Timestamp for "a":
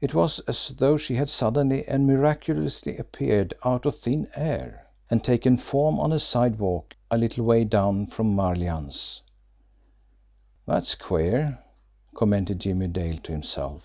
6.12-6.20, 7.10-7.18